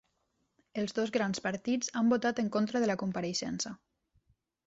[0.83, 3.77] Els dos grans partits han votat en contra de la compareixença